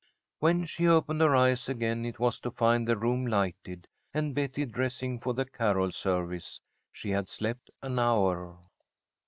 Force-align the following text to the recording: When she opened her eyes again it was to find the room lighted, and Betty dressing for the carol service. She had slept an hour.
When 0.39 0.65
she 0.65 0.87
opened 0.87 1.21
her 1.21 1.35
eyes 1.35 1.69
again 1.69 2.05
it 2.05 2.17
was 2.19 2.39
to 2.39 2.49
find 2.49 2.87
the 2.87 2.97
room 2.97 3.27
lighted, 3.27 3.87
and 4.15 4.33
Betty 4.33 4.65
dressing 4.65 5.19
for 5.19 5.35
the 5.35 5.45
carol 5.45 5.91
service. 5.91 6.59
She 6.91 7.11
had 7.11 7.29
slept 7.29 7.69
an 7.83 7.99
hour. 7.99 8.57